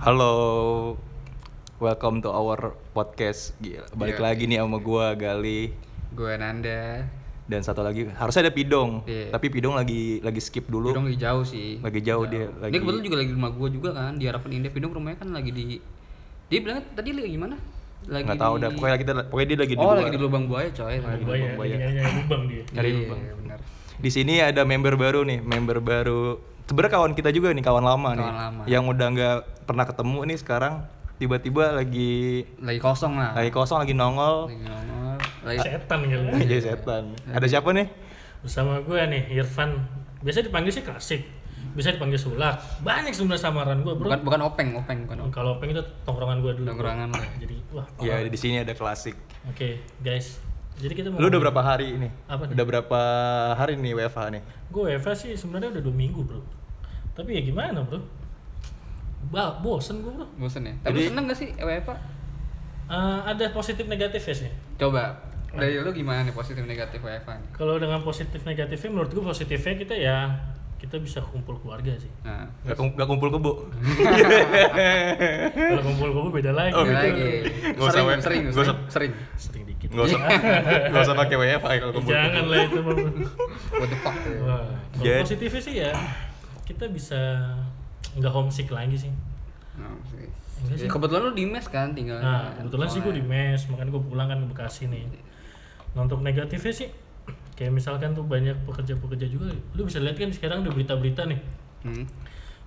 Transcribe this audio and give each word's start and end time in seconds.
Halo, 0.00 0.32
welcome 1.76 2.24
to 2.24 2.30
our 2.30 2.72
podcast. 2.90 3.52
Gila, 3.60 3.84
balik 3.92 4.16
Iya. 4.16 4.24
lagi 4.24 4.42
nih 4.46 4.58
sama 4.58 4.78
gua 4.78 5.12
Gali 5.14 5.76
Gue 6.10 6.32
Nanda. 6.34 7.04
dan 7.44 7.60
satu 7.60 7.82
lagi 7.82 8.08
harusnya 8.08 8.46
ada 8.46 8.54
Pidong, 8.54 9.04
Iya. 9.04 9.28
tapi 9.30 9.50
Pidong 9.50 9.74
lagi 9.74 10.18
lagi 10.20 10.40
skip 10.40 10.66
dulu. 10.66 10.90
Pidong 10.90 11.04
lagi 11.04 11.18
jauh 11.18 11.44
sih. 11.44 11.78
Lagi 11.80 12.00
jauh 12.00 12.24
dia, 12.24 12.48
lagi- 12.56 12.72
Dia 12.72 12.80
kebetulan 12.80 13.04
juga 13.04 13.16
lagi 13.18 13.28
di 13.28 13.36
rumah 13.36 13.52
gue 13.52 13.68
juga 13.70 13.90
kan 13.92 14.12
di 14.14 14.24
harapan 14.24 14.50
indah. 14.54 14.70
Pidong 14.70 14.92
rumahnya 14.94 15.18
kan 15.18 15.28
lagi 15.30 15.50
di. 15.50 15.64
Dia 16.48 16.58
bilang 16.60 16.80
tadi 16.90 17.08
lagi 17.12 17.30
gimana? 17.30 17.56
Lagi 18.02 18.24
Nggak 18.24 18.40
tahu 18.40 18.54
di- 18.56 18.62
dah, 18.64 18.70
pokoknya 18.72 18.96
kita 18.96 19.12
pokoknya 19.28 19.46
dia 19.46 19.58
lagi 19.60 19.74
di 19.76 19.82
Oh 19.82 19.92
lagi 19.92 20.10
di 20.10 20.18
lubang 20.18 20.44
buaya 20.48 20.68
coy. 20.72 20.96
Lagi 20.96 20.96
di 20.96 21.20
Lubang 21.20 21.20
lubang 21.20 21.36
ya, 21.36 21.50
buaya. 21.52 21.74
lagi 21.76 21.92
nyari 21.92 22.12
lubang 22.16 22.42
dia. 22.48 22.62
Nyari 22.72 22.88
Iya, 22.88 22.96
lubang. 22.96 23.20
benar. 23.36 23.58
Di 24.00 24.10
sini 24.10 24.34
ada 24.40 24.62
member 24.64 24.94
baru 24.96 25.20
nih, 25.22 25.38
member 25.44 25.78
baru. 25.78 26.24
Sebenarnya 26.70 27.02
kawan 27.02 27.18
kita 27.18 27.34
juga 27.34 27.50
nih, 27.50 27.66
kawan 27.66 27.82
lama 27.82 28.14
nih. 28.14 28.22
Kawan 28.22 28.38
lama. 28.38 28.62
Yang 28.70 28.82
udah 28.94 29.06
nggak 29.10 29.36
pernah 29.66 29.84
ketemu 29.90 30.18
nih 30.22 30.38
sekarang 30.38 30.74
tiba-tiba 31.18 31.74
lagi 31.74 32.46
Lagi 32.62 32.78
kosong 32.78 33.18
lah. 33.18 33.34
lagi 33.34 33.50
kosong 33.50 33.82
lagi 33.82 33.90
nongol 33.90 34.46
Lagi 34.46 34.62
ngomong. 34.62 35.18
Lagi 35.42 35.58
Setan 35.66 35.98
kali. 36.06 36.30
lagi 36.30 36.46
jadi 36.46 36.62
setan. 36.62 37.04
Ada 37.26 37.46
siapa 37.50 37.74
nih? 37.74 37.90
Bersama 38.46 38.78
gue 38.86 39.00
nih 39.02 39.22
Irfan. 39.34 39.82
Biasa 40.22 40.46
dipanggil 40.46 40.70
sih 40.70 40.86
klasik. 40.86 41.26
Bisa 41.74 41.90
dipanggil 41.90 42.22
sulak. 42.22 42.62
Banyak 42.86 43.18
sebenarnya 43.18 43.50
samaran 43.50 43.82
gue, 43.82 43.90
Bro. 43.98 44.06
bukan 44.06 44.20
bukan 44.22 44.40
openg, 44.46 44.68
openg 44.78 44.98
bukan 45.10 45.26
openg. 45.26 45.34
Kalau 45.34 45.52
peng 45.58 45.74
itu 45.74 45.82
tongkrongan 46.06 46.38
gue 46.38 46.52
dulu. 46.54 46.66
Tongkrongan 46.70 47.08
lo. 47.10 47.22
Jadi 47.42 47.56
wah. 47.74 47.86
Ya 47.98 48.22
di 48.22 48.38
sini 48.38 48.62
ada 48.62 48.78
klasik. 48.78 49.18
Oke, 49.50 49.82
guys. 49.98 50.38
Jadi 50.78 50.92
kita 50.96 51.10
mau 51.10 51.18
Lu 51.18 51.28
udah 51.28 51.40
berapa 51.50 51.60
hari 51.66 51.98
ini? 51.98 52.08
Apa 52.30 52.46
nih? 52.46 52.54
Udah 52.54 52.64
berapa 52.64 53.00
hari 53.58 53.74
nih 53.74 53.92
WFH 53.92 54.20
nih? 54.38 54.42
Gue 54.70 54.84
Eva 54.94 55.12
sih 55.18 55.34
sebenarnya 55.34 55.74
udah 55.74 55.82
dua 55.82 55.94
minggu, 55.98 56.22
Bro. 56.24 56.40
Tapi 57.20 57.30
ya 57.30 57.42
gimana, 57.42 57.84
Bro? 57.84 58.00
Ba 59.28 59.60
bosen 59.60 60.00
gue, 60.00 60.08
Bro. 60.10 60.24
Bosen 60.34 60.64
ya. 60.64 60.72
Tapi 60.80 60.96
Jadi- 60.96 61.08
seneng 61.08 61.24
gak 61.26 61.36
sih 61.36 61.48
WFA? 61.54 61.96
Eh, 62.88 63.20
ada 63.26 63.44
positif 63.50 63.84
negatif 63.84 64.24
ya 64.24 64.34
sih. 64.34 64.50
Coba 64.74 65.20
dari 65.50 65.76
lu 65.76 65.90
gimana 65.90 66.22
nih 66.22 66.32
positif 66.32 66.64
negatif 66.64 66.98
WFA 66.98 67.36
nih? 67.36 67.50
Kalau 67.52 67.76
dengan 67.76 68.00
positif 68.00 68.40
negatifnya 68.40 68.88
menurut 68.88 69.10
gue 69.10 69.20
positifnya 69.20 69.74
kita 69.76 69.94
ya 69.94 70.16
kita 70.74 70.96
bisa 70.96 71.20
kumpul 71.20 71.60
keluarga 71.60 71.92
sih. 71.94 72.08
Nah, 72.22 72.48
Gak, 72.64 72.72
kum- 72.72 72.96
gak 72.96 73.04
kumpul 73.04 73.28
kebo. 73.28 73.68
Kalau 75.52 75.82
kumpul 75.84 76.08
keluarga 76.08 76.30
beda 76.32 76.52
lagi. 76.52 76.72
Oh, 76.72 76.82
beda 76.82 77.00
gitu. 77.04 77.12
lagi. 77.12 77.28
Nggak 77.70 77.84
usah 77.84 77.92
Sering, 77.92 78.08
sering, 78.08 78.20
sering, 78.22 78.42
usah- 78.48 78.80
sering. 78.96 79.12
Sering 79.36 79.62
dikit. 79.66 79.88
Gak 79.90 80.04
usah, 80.06 80.20
gak 80.88 81.02
usah 81.04 81.14
pakai 81.14 81.36
WFH 81.36 81.66
ya 81.68 81.78
kalau 81.78 81.92
kumpul. 81.94 82.10
Jangan 82.10 82.44
lah 82.48 82.58
itu. 82.64 82.78
Bang. 82.80 82.96
What 83.70 83.86
the 83.86 83.98
fuck? 83.98 84.16
Wah, 84.40 84.64
kalau 84.90 85.04
Jadi- 85.04 85.22
positifnya 85.22 85.60
sih 85.60 85.74
ya 85.78 85.92
kita 86.70 86.86
bisa 86.86 87.18
nggak 88.14 88.30
homesick 88.30 88.70
lagi 88.70 88.96
sih. 88.96 89.12
Nah, 89.74 89.90
sih. 90.06 90.26
Enggak 90.60 90.76
sih. 90.76 90.86
Ya, 90.86 90.90
kebetulan 90.90 91.20
lu 91.26 91.32
di 91.32 91.44
mes 91.44 91.66
kan 91.66 91.90
tinggal. 91.90 92.18
Nah, 92.18 92.54
kebetulan 92.54 92.86
sih 92.86 93.00
gue 93.00 93.14
di 93.16 93.24
mes, 93.24 93.60
makanya 93.66 93.90
gue 93.90 94.02
pulang 94.02 94.26
kan 94.26 94.38
ke 94.38 94.46
Bekasi 94.48 94.86
nih. 94.86 95.04
Nah, 95.92 96.04
untuk 96.04 96.20
negatifnya 96.20 96.70
sih, 96.70 96.88
kayak 97.54 97.72
misalkan 97.72 98.12
tuh 98.12 98.22
banyak 98.22 98.54
pekerja-pekerja 98.62 99.26
juga, 99.26 99.50
lu 99.74 99.82
bisa 99.82 99.98
lihat 99.98 100.14
kan 100.14 100.30
sekarang 100.30 100.62
ada 100.62 100.70
berita-berita 100.70 101.26
nih, 101.26 101.40
Hmm. 101.80 102.04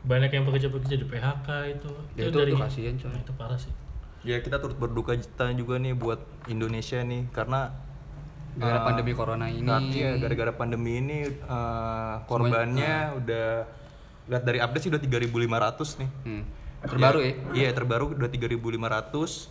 banyak 0.04 0.31
yang 0.31 0.44
pekerja-pekerja 0.44 0.96
di 0.96 1.06
PHK 1.06 1.48
itu. 1.72 1.92
Ya, 2.14 2.28
itu- 2.28 2.40
itu 2.42 2.58
kasihan, 2.58 2.94
coy. 2.94 3.08
Nah, 3.08 3.20
itu 3.20 3.34
parah 3.34 3.56
sih. 3.56 3.72
Ya 4.24 4.40
kita 4.40 4.58
turut 4.58 4.76
berduka 4.76 5.14
cita 5.14 5.52
juga 5.52 5.76
nih 5.76 5.92
buat 5.94 6.20
Indonesia 6.48 7.00
nih 7.00 7.28
karena 7.30 7.76
Gara-gara 8.54 8.80
eh, 8.80 8.86
pandemi 8.86 9.12
corona 9.12 9.48
ini. 9.50 9.66
Iya, 9.66 10.16
gara-gara 10.16 10.54
pandemi 10.54 11.02
ini 11.02 11.26
eh, 11.26 12.14
korbannya 12.24 13.18
udah 13.18 13.48
lihat 14.26 14.44
dari 14.44 14.60
update 14.60 14.82
sih 14.82 14.90
udah 14.90 15.00
3.500 15.00 16.00
nih. 16.00 16.10
Hmm. 16.24 16.44
Terbaru 16.84 17.20
ya? 17.20 17.32
Iya, 17.54 17.70
terbaru 17.72 18.06
udah 18.14 18.28
3.500. 18.28 19.50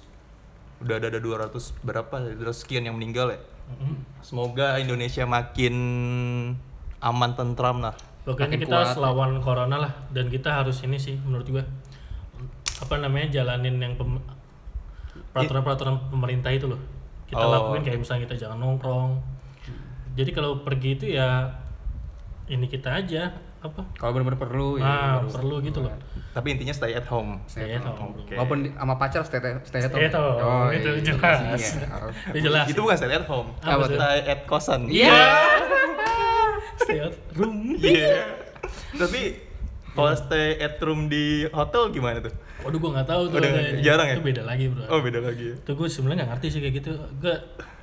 Udah 0.78 0.94
ada 0.96 1.06
ada 1.08 1.18
200 1.18 1.52
berapa? 1.80 2.14
200 2.34 2.52
sekian 2.54 2.82
yang 2.82 2.94
meninggal 2.94 3.30
ya. 3.30 3.40
Mhm. 3.72 3.94
Semoga 4.20 4.76
Indonesia 4.76 5.22
makin 5.22 5.74
aman 6.98 7.30
tentram 7.32 7.80
lah. 7.80 7.94
Pokoknya 8.22 8.54
Makin 8.54 8.62
kita 8.62 8.78
kuat. 8.78 8.92
selawan 8.92 9.32
corona 9.38 9.76
lah 9.78 9.92
dan 10.08 10.26
kita 10.26 10.52
harus 10.52 10.78
ini 10.80 10.94
sih 10.94 11.18
menurut 11.18 11.46
gua 11.48 11.64
apa 12.78 12.94
namanya 12.96 13.30
jalanin 13.32 13.78
yang 13.78 13.94
pem- 13.94 14.22
peraturan-peraturan 15.32 16.08
pemerintah 16.08 16.50
itu 16.50 16.66
loh. 16.66 16.78
Kita 17.24 17.40
Oh. 17.40 17.50
lakuin 17.50 17.82
kayak 17.82 17.98
misalnya 17.98 18.22
kita 18.24 18.36
jangan 18.38 18.58
nongkrong. 18.58 19.18
Jadi 20.12 20.30
kalau 20.30 20.60
pergi 20.60 20.90
itu 20.92 21.06
ya 21.10 21.50
ini 22.46 22.66
kita 22.66 22.94
aja 22.96 23.32
apa? 23.62 23.82
Kalau 23.94 24.10
benar-benar 24.10 24.40
perlu 24.42 24.68
ya. 24.76 24.84
Nah, 24.84 25.14
baru. 25.22 25.28
perlu 25.38 25.56
gitu 25.62 25.78
loh. 25.86 25.94
Tapi 26.34 26.46
intinya 26.58 26.74
stay 26.74 26.92
at 26.98 27.06
home. 27.06 27.38
Stay 27.46 27.78
at 27.78 27.86
home. 27.86 28.18
Oke. 28.18 28.34
Walaupun 28.34 28.58
di- 28.66 28.74
sama 28.74 28.94
pacar 28.98 29.22
stay 29.22 29.38
stay 29.62 29.80
at 29.86 29.90
Stay 29.94 30.10
at 30.10 30.14
home. 30.18 30.38
Oh, 30.42 30.66
itu 30.74 30.90
iya, 30.90 31.02
jelas. 31.14 31.38
Itu 32.34 32.38
jelas. 32.42 32.66
Itu 32.66 32.78
bukan 32.82 32.96
stay 32.98 33.14
at 33.14 33.26
home. 33.30 33.48
Apa 33.62 33.84
tuh? 33.86 33.96
Stay 33.96 34.18
at 34.26 34.40
kosan. 34.50 34.80
Iya. 34.90 35.14
Stay 36.82 36.98
at 36.98 37.14
room. 37.38 37.78
Iya. 37.78 38.10
Tapi 38.98 39.20
kalau 39.92 40.12
stay 40.16 40.58
at 40.58 40.80
room 40.82 41.06
di 41.06 41.46
hotel 41.52 41.92
gimana 41.94 42.18
tuh? 42.18 42.32
Waduh 42.62 42.78
gua 42.78 42.90
nggak 42.98 43.08
tahu 43.10 43.22
tuh. 43.30 43.38
Udah 43.38 43.50
kayaknya. 43.50 43.82
jarang 43.82 44.06
ya? 44.08 44.14
Itu 44.18 44.24
beda 44.24 44.42
lagi, 44.42 44.64
Bro. 44.70 44.84
Oh 44.90 44.98
beda 45.02 45.20
lagi. 45.20 45.44
ya. 45.50 45.54
Itu 45.58 45.70
gue 45.74 45.88
sebenarnya 45.90 46.18
nggak 46.24 46.30
ngerti 46.34 46.46
sih 46.50 46.60
kayak 46.62 46.74
gitu. 46.82 46.90
Gue 47.18 47.34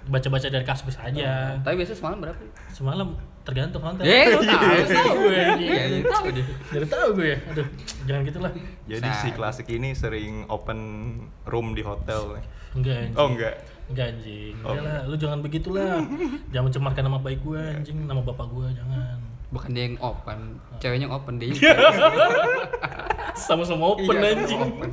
baca-baca 0.08 0.48
dari 0.48 0.64
kasus 0.64 0.96
aja. 0.96 1.60
Tapi 1.60 1.76
biasanya 1.76 1.98
semalam 1.98 2.18
berapa? 2.20 2.40
Semalam 2.70 3.08
tergantung 3.42 3.82
hotel. 3.82 4.04
Eh, 4.04 4.26
lu 4.30 4.40
tahu 4.40 4.62
Iya, 4.62 4.86
tahu 4.86 5.14
gue. 5.18 5.42
Iya, 5.58 5.84
iya, 5.90 6.04
tahu 6.06 6.26
dia. 6.30 6.46
Jadi 6.70 6.86
tahu 6.86 7.08
gue 7.14 7.28
ya. 7.28 7.38
Aduh, 7.50 7.68
jangan 8.06 8.22
gitulah. 8.24 8.52
Jadi 8.86 9.10
si 9.16 9.28
Sad. 9.28 9.36
klasik 9.36 9.68
ini 9.68 9.90
sering 9.92 10.46
open 10.48 10.80
room 11.44 11.74
di 11.74 11.82
hotel. 11.82 12.38
nih. 12.38 12.46
Enggak 12.72 12.96
anjing. 13.02 13.18
Oh 13.18 13.28
enggak. 13.28 13.56
Enggak 13.90 14.06
anjing. 14.08 14.54
Oh. 14.62 14.70
Enggak 14.70 14.84
lah, 14.86 15.02
lu 15.04 15.16
jangan 15.18 15.40
begitulah. 15.42 15.98
jangan 16.50 16.66
mencemarkan 16.70 17.04
nama 17.04 17.20
baik 17.20 17.40
gue 17.42 17.62
anjing, 17.76 17.98
nama 18.06 18.22
bapak 18.22 18.48
gue 18.48 18.68
jangan. 18.72 19.18
Bukan 19.50 19.70
dia 19.74 19.84
yang 19.84 19.98
open, 19.98 20.40
ceweknya 20.78 21.10
yang 21.10 21.16
open 21.16 21.42
dia. 21.42 21.50
Sama-sama 23.34 23.98
open 23.98 24.14
Iya, 24.14 24.38
anjing. 24.38 24.62
open. 24.62 24.90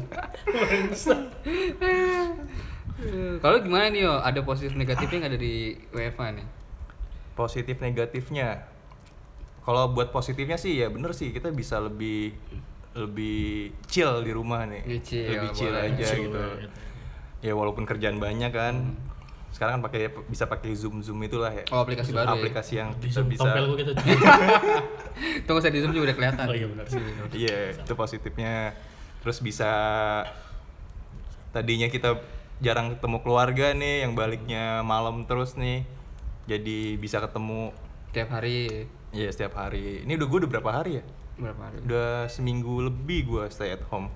Eh, 2.96 3.36
Kalau 3.38 3.60
gimana 3.60 3.88
nih 3.88 4.02
yo? 4.02 4.14
Ada 4.16 4.40
positif 4.40 4.72
negatifnya 4.72 5.18
nggak 5.22 5.34
dari 5.34 5.54
WFA 5.90 6.26
nih? 6.32 6.46
Positif 7.34 7.76
negatifnya. 7.78 8.64
Kalau 9.60 9.90
buat 9.90 10.08
positifnya 10.08 10.56
sih 10.56 10.78
ya 10.78 10.86
bener 10.86 11.10
sih 11.10 11.34
kita 11.34 11.50
bisa 11.50 11.76
lebih 11.76 12.32
lebih 12.96 13.74
chill 13.86 14.22
di 14.22 14.32
rumah 14.32 14.64
nih. 14.64 14.82
Lebih 14.86 15.00
chill, 15.02 15.28
lebih 15.28 15.50
chill 15.52 15.74
boleh. 15.74 15.84
aja 15.92 16.04
Chill 16.06 16.22
gitu. 16.24 16.38
banget. 16.38 16.70
Ya 17.44 17.52
walaupun 17.52 17.84
kerjaan 17.84 18.16
banyak 18.16 18.50
kan. 18.50 18.74
Hmm. 18.94 19.04
Sekarang 19.52 19.80
kan 19.80 19.88
pakai 19.88 20.00
bisa 20.28 20.44
pakai 20.44 20.72
Zoom 20.72 21.00
Zoom 21.00 21.20
itulah 21.20 21.48
ya. 21.48 21.64
Oh, 21.72 21.80
aplikasi 21.80 22.12
baru 22.12 22.32
ya? 22.32 22.40
Aplikasi 22.40 22.72
yang 22.76 22.88
Di 22.96 23.08
kita 23.08 23.20
zoom 23.20 23.28
bisa 23.28 23.40
tompel 23.44 23.64
gue 23.66 23.76
gitu. 23.80 23.92
Tunggu 25.48 25.60
saya 25.60 25.72
di 25.72 25.80
zoom 25.80 25.92
juga 25.92 26.12
udah 26.12 26.16
kelihatan. 26.16 26.44
Oh 26.44 26.56
iya 26.56 26.66
benar 26.68 26.86
sih. 26.88 27.00
Iya, 27.32 27.58
itu 27.72 27.92
positifnya. 27.92 28.76
Terus 29.20 29.40
bisa 29.40 29.70
tadinya 31.50 31.88
kita 31.88 32.20
jarang 32.59 32.89
ketemu 32.91 33.17
keluarga 33.21 33.67
nih, 33.72 34.03
yang 34.03 34.12
baliknya 34.12 34.65
malam 34.83 35.25
terus 35.25 35.55
nih. 35.55 35.84
Jadi 36.47 36.94
bisa 36.94 37.19
ketemu 37.19 37.75
Tiap 38.11 38.31
hari 38.31 38.87
ya 39.11 39.28
setiap 39.28 39.56
hari. 39.56 40.03
Ini 40.03 40.12
udah 40.15 40.27
gue 40.27 40.39
udah 40.41 40.50
berapa 40.50 40.71
hari 40.72 40.93
ya? 40.94 41.05
berapa 41.37 41.61
hari? 41.62 41.77
Udah 41.84 42.27
seminggu 42.27 42.81
lebih 42.83 43.27
gue 43.27 43.44
stay 43.50 43.71
at 43.71 43.84
home. 43.87 44.09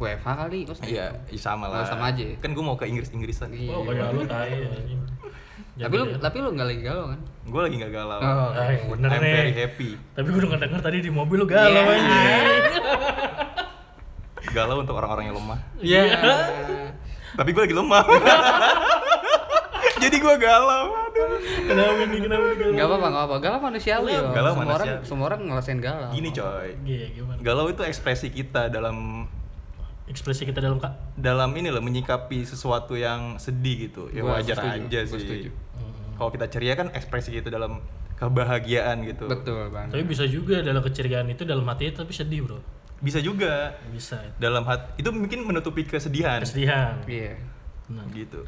WFH 0.00 0.24
kali, 0.26 0.60
oh, 0.64 0.74
Iya, 0.82 1.20
ya 1.22 1.38
sama 1.38 1.68
Oh, 1.68 1.76
lah. 1.76 1.84
sama 1.84 2.10
aja 2.10 2.24
ya? 2.24 2.34
Kan 2.40 2.52
gue 2.52 2.64
mau 2.64 2.74
ke 2.74 2.88
Inggris-Inggrisan. 2.88 3.52
Iya. 3.52 3.70
Oh, 3.70 3.84
kayak 3.84 4.08
lu 4.10 4.24
tai 4.24 4.56
anjing. 4.66 4.98
Tapi 5.74 5.94
lu 5.94 6.04
tapi 6.16 6.36
lu 6.38 6.48
nggak 6.50 6.64
lagi 6.66 6.82
galau 6.82 7.04
kan? 7.08 7.20
Gue 7.44 7.60
lagi 7.60 7.74
nggak 7.76 7.92
galau. 7.92 8.18
Oh, 8.18 8.50
Ah, 8.50 8.66
yang 8.66 8.88
bener 8.88 9.08
I'm 9.10 9.20
nih. 9.20 9.34
very 9.36 9.52
happy. 9.54 9.90
Tapi 10.10 10.26
gue 10.26 10.40
udah 10.42 10.58
denger 10.58 10.80
tadi 10.80 10.98
di 10.98 11.10
mobil 11.12 11.36
lu 11.38 11.46
galau 11.46 11.70
Iya. 11.76 11.92
anjing. 11.92 12.72
Galau 14.50 14.76
untuk 14.80 14.94
orang-orang 14.94 15.24
yang 15.28 15.36
lemah. 15.36 15.60
Iya. 15.78 16.02
Tapi 17.32 17.48
gue 17.50 17.62
lagi 17.62 17.74
lemah. 17.74 18.04
Jadi 20.02 20.16
gue 20.18 20.34
galau. 20.36 20.84
Aduh. 20.90 21.38
Kenapa 21.62 22.00
ini 22.02 22.16
kenapa 22.18 22.44
ini 22.44 22.56
galau? 22.58 22.74
Gak 22.74 22.86
apa-apa, 22.88 23.06
gak 23.08 23.24
apa. 23.24 23.34
Galau 23.38 23.58
manusiawi 23.62 24.10
ya. 24.10 24.20
Galau 24.28 24.52
semua 24.52 24.74
orang 24.74 24.88
semua 25.02 25.24
orang 25.28 25.40
ngerasain 25.44 25.78
galau. 25.78 26.10
Gini 26.10 26.28
coy. 26.30 26.68
Iya, 26.82 27.06
gimana? 27.12 27.38
Galau 27.38 27.66
itu 27.68 27.82
ekspresi 27.82 28.28
kita 28.28 28.66
dalam 28.68 29.26
Ekspresi 30.02 30.42
kita 30.42 30.58
dalam 30.58 30.76
kak. 30.76 31.14
dalam 31.14 31.54
ini 31.54 31.70
loh 31.70 31.78
menyikapi 31.78 32.42
sesuatu 32.42 32.98
yang 32.98 33.38
sedih 33.38 33.86
gitu. 33.86 34.10
Ya 34.10 34.20
Gua 34.20 34.36
wajar 34.36 34.58
setuju, 34.58 34.82
aja 34.82 34.98
gua 34.98 35.06
sih. 35.08 35.20
setuju. 35.22 35.50
Kalau 36.12 36.30
kita 36.30 36.46
ceria 36.50 36.74
kan 36.74 36.88
ekspresi 36.90 37.30
kita 37.30 37.48
dalam 37.48 37.78
kebahagiaan 38.18 39.06
gitu. 39.06 39.30
Betul 39.30 39.70
banget. 39.70 39.94
Tapi 39.94 40.04
bisa 40.04 40.26
juga 40.26 40.58
dalam 40.60 40.82
keceriaan 40.82 41.26
itu 41.26 41.42
dalam 41.42 41.62
hati 41.64 41.90
tapi 41.90 42.10
sedih 42.10 42.44
bro. 42.44 42.58
Bisa 43.02 43.18
juga 43.18 43.74
Bisa. 43.90 44.22
dalam 44.38 44.62
hati 44.62 44.96
itu 44.96 45.10
mungkin 45.10 45.42
menutupi 45.42 45.82
kesedihan 45.82 46.38
Kesedihan. 46.38 47.02
Iya. 47.04 47.34
Nah, 47.90 48.06
gitu. 48.08 48.46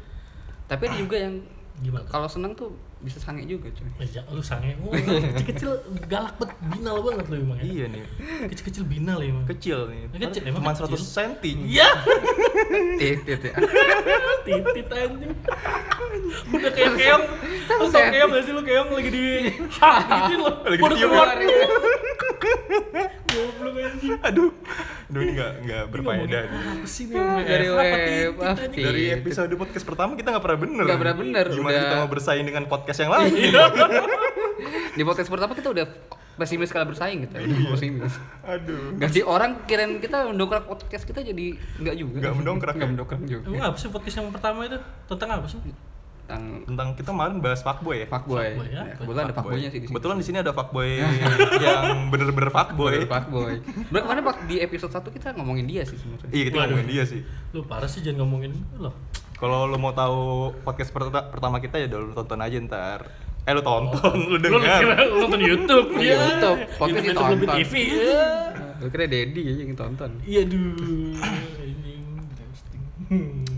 Tapi 0.65 0.87
ada 0.87 0.95
juga 0.95 1.17
yang 1.19 1.35
Gimana? 1.75 2.07
Kalau 2.07 2.23
seneng 2.23 2.55
tuh 2.55 2.71
bisa 3.03 3.19
sange 3.19 3.43
juga 3.43 3.67
cuy. 3.67 4.07
Ja- 4.07 4.23
lu 4.31 4.39
sange, 4.39 4.79
oh, 4.79 4.95
kecil-kecil 4.95 5.75
galak 6.07 6.31
banget, 6.39 6.55
binal 6.71 7.03
banget 7.03 7.25
lu 7.27 7.35
emang 7.43 7.59
ya. 7.59 7.63
Iya 7.67 7.85
nih, 7.91 8.03
Kecil-kecil 8.47 8.83
binal 8.87 9.19
ya 9.19 9.27
emang. 9.27 9.43
kecil 9.43 9.91
nih. 9.91 10.07
Ini 10.07 10.23
kecil, 10.23 10.41
emang 10.47 10.63
Cuma. 10.63 10.87
100 10.87 10.95
cm. 10.95 11.57
Iya, 11.67 11.89
Titit 12.95 13.41
ya. 13.43 13.53
titit 14.47 14.87
anjing. 14.87 15.33
Udah 16.47 16.71
kayak 16.71 16.91
keong, 16.95 17.23
lu 17.75 17.85
tau 17.91 18.03
keong 18.07 18.29
gak 18.31 18.43
sih 18.47 18.53
lu 18.55 18.61
keong 18.63 18.89
lagi 18.89 19.09
di 19.11 19.23
Hah, 19.75 19.97
gituin 19.99 20.39
lu. 20.39 20.51
Lagi 20.63 20.79
Udah 20.79 20.95
ditiup. 20.95 21.09
keluar. 21.11 21.27
Goblok 23.25 23.75
anjing. 23.77 24.15
Aduh, 24.21 24.49
aduh 25.05 25.21
ini 25.21 25.31
nggak 25.33 25.51
nggak 25.61 25.81
Ini 25.81 25.91
berfaedah 25.91 26.41
nih. 26.45 26.61
Apa 26.71 26.87
sih 26.87 27.03
nih? 27.05 27.19
Dari 27.43 27.67
web. 27.69 28.35
Dari 28.71 29.03
episode 29.13 29.53
podcast 29.53 29.85
pertama 29.85 30.11
kita 30.13 30.31
nggak 30.31 30.43
pernah 30.43 30.59
bener. 30.59 30.83
Nggak 30.83 30.99
pernah 30.99 31.17
bener, 31.17 31.45
Gimana 31.49 31.69
udah- 31.69 31.83
kita 31.83 31.95
mau 31.97 32.09
bersaing 32.09 32.45
dengan 32.45 32.63
podcast 32.65 32.99
yang 32.99 33.11
lain? 33.11 33.31
Di 34.95 35.03
podcast 35.03 35.27
pertama 35.27 35.51
kita 35.51 35.67
udah 35.69 35.85
pesimis 36.35 36.67
kalah 36.67 36.87
bersaing 36.87 37.19
kita. 37.23 37.35
Udah 37.37 37.71
pesimis. 37.73 38.13
Aduh. 38.41 38.95
Ganti 38.95 39.21
orang 39.21 39.63
kirain 39.65 39.99
kita 39.99 40.27
mendongkrak 40.27 40.63
podcast 40.65 41.03
kita 41.03 41.19
jadi 41.21 41.55
enggak 41.77 41.95
juga. 41.95 42.17
Nggak 42.21 42.35
mendongkrak 42.35 42.73
Enggak 42.73 42.87
ya? 42.87 42.91
mendongkrak 42.91 43.21
juga. 43.23 43.45
Emang 43.49 43.65
apa 43.67 43.77
sih 43.77 43.89
podcast 43.91 44.15
yang 44.15 44.31
pertama 44.31 44.59
itu? 44.63 44.79
Tentang 45.07 45.29
apa 45.33 45.47
sih? 45.47 45.59
Tentang 46.25 46.43
Tentang 46.65 46.87
kita 46.93 47.09
kemarin 47.11 47.37
bahas 47.37 47.61
fuckboy 47.61 47.95
ya. 47.97 48.07
fuckboy. 48.07 48.41
Fuckboy, 48.49 48.67
ya. 48.67 48.81
Ya, 48.81 48.93
kebetulan 48.95 49.23
ada 49.23 49.35
fuckboynya 49.35 49.69
sih 49.69 49.77
di 49.77 49.85
sini. 49.85 49.91
Kebetulan 49.93 50.15
di 50.17 50.25
sini 50.25 50.37
ada 50.39 50.51
fuckboy 50.51 50.89
yang 51.65 51.85
bener-bener 52.09 52.49
fuckboy. 52.49 52.95
Fuckboy. 53.03 53.53
Bener 53.87 54.01
kemarin 54.01 54.21
pak 54.23 54.37
di 54.43 54.55
episode 54.57 54.89
1 54.91 55.05
kita 55.11 55.27
ngomongin 55.33 55.65
dia 55.65 55.81
sih 55.81 55.95
sebenarnya. 55.95 56.29
Iya 56.29 56.43
kita 56.43 56.55
Waduh. 56.55 56.65
ngomongin 56.67 56.89
dia 56.89 57.03
sih. 57.03 57.21
Lu 57.51 57.61
parah 57.63 57.85
sih 57.85 58.01
jangan 58.01 58.19
ngomongin 58.21 58.51
itu 58.51 58.75
loh. 58.79 58.93
Kalau 59.35 59.63
lo 59.63 59.75
mau 59.75 59.91
tahu 59.91 60.19
podcast 60.61 60.89
perta- 60.89 61.27
pertama 61.27 61.59
kita 61.59 61.77
ya 61.77 61.85
udah 61.87 61.99
lu 62.01 62.13
tonton 62.13 62.39
aja 62.39 62.57
ntar. 62.59 62.99
Eh 63.43 63.53
lu 63.53 63.61
tonton, 63.61 64.15
lu 64.17 64.35
Lu 64.35 64.41
dengar. 64.41 64.81
kira 64.81 64.95
lu 65.03 65.15
nonton 65.21 65.37
YouTube. 65.39 65.87
Di 65.93 66.03
Iya. 66.03 66.17
YouTube, 66.17 66.59
podcast 66.73 66.97
Di 66.97 67.07
ditonton. 67.07 67.31
Lebih 67.35 67.47
TV. 67.53 67.73
Iya. 68.01 68.27
Gue 68.81 68.89
kira 68.89 69.05
Dedi 69.05 69.41
aja 69.45 69.61
yang 69.61 69.77
tonton. 69.77 70.11
Iya 70.21 70.41
duh. 70.43 71.13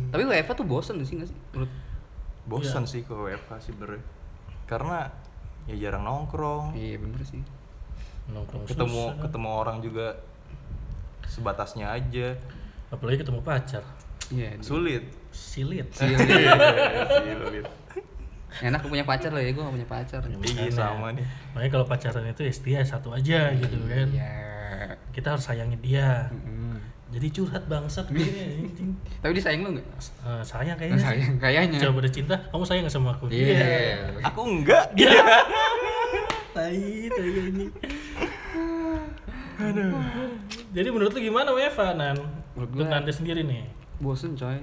Tapi 0.08 0.22
WFA 0.24 0.54
tuh 0.54 0.66
bosen 0.66 1.00
sih 1.02 1.16
nggak 1.16 1.30
sih? 1.30 1.38
Menurut 1.54 1.72
Bosan 2.48 2.84
sih 2.84 3.04
ke 3.04 3.12
WFH 3.12 3.52
sih 3.62 3.74
bener. 3.74 4.00
Karena 4.66 5.12
ya 5.66 5.76
jarang 5.78 6.04
nongkrong. 6.04 6.74
Iya 6.74 6.96
bener 6.98 7.22
sih. 7.22 7.44
Nongkrong 8.28 8.64
Ketemu 8.66 9.04
susah. 9.06 9.20
ketemu 9.22 9.50
orang 9.54 9.78
juga 9.80 10.08
sebatasnya 11.26 11.92
aja. 11.92 12.36
Apalagi 12.88 13.20
ketemu 13.20 13.40
pacar. 13.42 13.84
Iya. 14.28 14.56
di- 14.56 14.64
Sulit. 14.64 15.04
Silit. 15.30 15.88
Silit. 15.92 16.20
Sulit. 17.14 17.68
Enak 18.58 18.82
punya 18.82 19.04
pacar 19.04 19.30
loh 19.30 19.44
ya, 19.44 19.52
gue 19.52 19.60
gak 19.60 19.76
punya 19.76 19.86
pacar. 19.86 20.22
Iya 20.24 20.72
sama 20.72 21.12
nih. 21.12 21.28
Makanya 21.52 21.72
kalau 21.72 21.86
pacaran 21.86 22.26
itu 22.26 22.42
ya 22.42 22.54
setia 22.54 22.80
satu 22.82 23.12
aja 23.12 23.52
gitu 23.54 23.76
kan. 23.86 24.08
Iya. 24.10 24.34
Kita 25.12 25.36
harus 25.36 25.46
sayangi 25.46 25.78
dia. 25.78 26.32
Mm. 26.32 26.57
Jadi 27.08 27.28
curhat 27.32 27.64
bangsat 27.66 28.04
gue 28.12 28.20
anjing. 28.20 28.92
Tapi 29.20 29.32
dia 29.32 29.44
sayang 29.44 29.64
lu 29.64 29.70
nggak? 29.74 29.88
Eh, 30.22 30.44
sayang 30.44 30.76
kayaknya. 30.76 31.00
Sayang, 31.00 31.34
kayaknya. 31.38 31.80
Coba 31.80 32.04
udah 32.04 32.12
cinta, 32.12 32.36
kamu 32.48 32.64
sayang 32.64 32.84
gak 32.84 32.94
sama 32.94 33.10
aku? 33.12 33.26
Iya. 33.28 34.12
Aku 34.24 34.42
enggak. 34.44 34.86
Iya. 34.98 35.24
Tai, 36.54 36.74
tai 37.08 37.30
ini. 37.46 37.66
Jadi 40.70 40.88
menurut 40.90 41.12
lu 41.12 41.22
gimana 41.22 41.50
WFA 41.50 41.94
Nan? 41.94 42.18
Menurut 42.54 42.70
Untuk 42.72 42.84
gua- 42.84 42.92
Nanda 42.92 43.12
sendiri 43.12 43.42
nih. 43.42 43.66
Bosen 43.98 44.34
coy. 44.34 44.58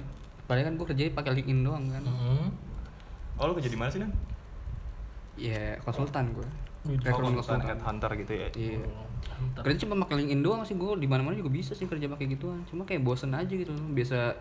Padahal 0.45 0.65
kan 0.65 0.73
gue 0.75 0.85
kerjanya 0.85 1.11
pakai 1.11 1.31
LinkedIn 1.33 1.59
doang 1.61 1.83
kan. 1.89 2.03
Hmm. 2.03 2.47
Oh 3.35 3.47
lu 3.47 3.53
kerja 3.53 3.67
di 3.67 3.75
mana 3.75 3.89
sih, 3.89 3.99
Nan? 3.99 4.11
Iya, 5.35 5.79
konsultan 5.81 6.31
gue. 6.31 6.47
Oh, 6.85 6.93
konsultan 6.93 7.33
konsultan. 7.33 7.59
headhunter 7.65 8.11
gitu 8.15 8.33
ya. 8.35 8.47
Iya. 8.53 8.77
Oh, 8.79 9.03
mantap. 9.27 9.61
Kerja 9.61 9.77
cuma 9.81 9.93
pakai 9.99 10.15
LinkedIn 10.19 10.41
doang 10.41 10.61
sih 10.61 10.73
gue 10.73 10.91
di 10.95 11.05
mana-mana 11.05 11.33
juga 11.33 11.49
bisa 11.49 11.71
sih 11.71 11.85
kerja 11.85 12.05
pakai 12.05 12.25
gituan. 12.27 12.61
Cuma 12.65 12.83
kayak 12.83 13.01
bosen 13.01 13.29
aja 13.29 13.49
gitu 13.49 13.69
loh. 13.69 13.87
Biasa 13.89 14.35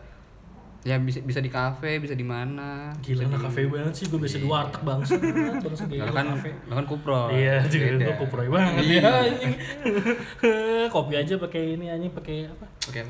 ya 0.82 1.00
bisa 1.00 1.16
bisa 1.18 1.40
di 1.40 1.48
kafe, 1.48 1.96
bisa 1.96 2.12
di 2.12 2.22
mana. 2.22 2.92
Gila 2.98 3.08
bisa 3.16 3.24
anak 3.26 3.40
di- 3.40 3.44
kafe 3.46 3.60
banget 3.66 3.92
sih, 3.94 4.04
gue 4.06 4.18
biasa 4.18 4.36
di 4.36 4.44
warteg 4.44 4.82
bangsa 4.82 5.12
Bangsa 5.16 5.82
gitu, 5.90 6.04
kan, 6.06 6.26
kafe 6.30 6.50
kan 6.62 6.84
kupro. 6.84 7.20
Iya, 7.28 7.64
juga 7.64 7.86
gue 7.98 8.14
kuproy 8.18 8.48
banget 8.48 8.84
Iya. 8.84 9.00
ya 9.00 9.10
anjing. 9.24 9.52
Kopi 10.94 11.14
aja 11.14 11.34
pakai 11.38 11.74
ini 11.74 11.88
anjing 11.88 12.12
pakai 12.12 12.46
apa? 12.46 12.66
Oke. 12.84 13.00